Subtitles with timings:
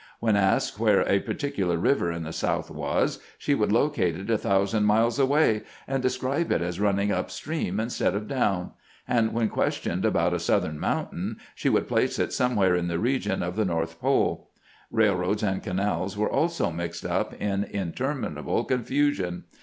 [0.19, 4.37] "When asked where a particular river in the South was, she would locate it a
[4.39, 8.71] thousand miles away, and describe it as running up stream instead of down;
[9.07, 13.43] and when questioned about a Southern mountain she would place it somewhere in the region
[13.43, 14.49] of the north pole.
[14.91, 19.43] EaUroads and canals were also mixed up in in terminable confusion.